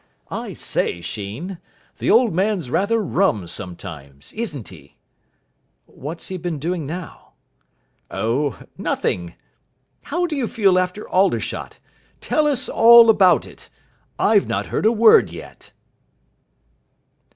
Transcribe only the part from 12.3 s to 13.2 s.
us all